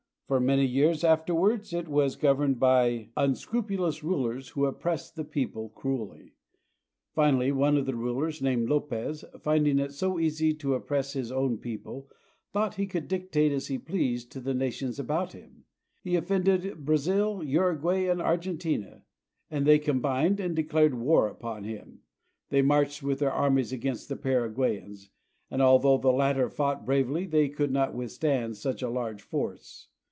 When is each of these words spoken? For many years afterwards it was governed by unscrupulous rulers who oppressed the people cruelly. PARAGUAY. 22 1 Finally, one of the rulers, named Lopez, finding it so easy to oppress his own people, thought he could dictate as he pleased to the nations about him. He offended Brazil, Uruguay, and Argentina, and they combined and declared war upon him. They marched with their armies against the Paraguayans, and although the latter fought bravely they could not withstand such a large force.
For 0.27 0.39
many 0.39 0.65
years 0.65 1.03
afterwards 1.03 1.73
it 1.73 1.89
was 1.89 2.15
governed 2.15 2.57
by 2.57 3.09
unscrupulous 3.17 4.01
rulers 4.01 4.47
who 4.47 4.63
oppressed 4.65 5.17
the 5.17 5.25
people 5.25 5.67
cruelly. 5.75 6.35
PARAGUAY. 7.15 7.31
22 7.33 7.33
1 7.33 7.33
Finally, 7.33 7.51
one 7.51 7.75
of 7.77 7.85
the 7.85 7.95
rulers, 7.97 8.41
named 8.41 8.69
Lopez, 8.69 9.25
finding 9.41 9.77
it 9.77 9.91
so 9.91 10.19
easy 10.19 10.53
to 10.53 10.73
oppress 10.73 11.11
his 11.11 11.33
own 11.33 11.57
people, 11.57 12.07
thought 12.53 12.75
he 12.75 12.87
could 12.87 13.09
dictate 13.09 13.51
as 13.51 13.67
he 13.67 13.77
pleased 13.77 14.31
to 14.31 14.39
the 14.39 14.53
nations 14.53 14.97
about 14.97 15.33
him. 15.33 15.65
He 16.01 16.15
offended 16.15 16.85
Brazil, 16.85 17.43
Uruguay, 17.43 18.05
and 18.05 18.21
Argentina, 18.21 19.03
and 19.49 19.65
they 19.65 19.79
combined 19.79 20.39
and 20.39 20.55
declared 20.55 20.93
war 20.95 21.27
upon 21.27 21.65
him. 21.65 22.03
They 22.51 22.61
marched 22.61 23.03
with 23.03 23.19
their 23.19 23.33
armies 23.33 23.73
against 23.73 24.07
the 24.07 24.15
Paraguayans, 24.15 25.09
and 25.49 25.61
although 25.61 25.97
the 25.97 26.13
latter 26.13 26.47
fought 26.47 26.85
bravely 26.85 27.25
they 27.25 27.49
could 27.49 27.71
not 27.73 27.93
withstand 27.93 28.55
such 28.55 28.81
a 28.81 28.87
large 28.89 29.23
force. 29.23 29.89